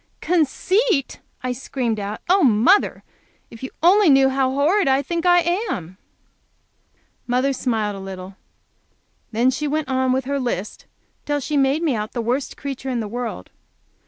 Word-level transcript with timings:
"Conceit!" 0.19 1.19
I 1.43 1.51
screamed 1.51 1.99
out. 1.99 2.21
"Oh, 2.27 2.43
mother, 2.43 3.03
if 3.51 3.61
you 3.61 3.69
only 3.83 4.09
knew 4.09 4.29
how 4.29 4.49
horrid 4.49 4.87
I 4.87 5.03
think 5.03 5.27
I 5.27 5.41
am!" 5.69 5.99
Mother 7.27 7.53
smiled 7.53 7.95
a 7.95 7.99
little. 7.99 8.35
Then 9.31 9.51
she 9.51 9.67
went 9.67 9.89
on 9.89 10.11
with 10.11 10.25
her 10.25 10.39
list 10.39 10.87
till 11.27 11.39
she 11.39 11.55
made 11.55 11.83
me 11.83 11.93
out 11.93 12.13
the 12.13 12.21
worst 12.23 12.57
creature 12.57 12.89
in 12.89 12.99
the 12.99 13.07
world. 13.07 13.51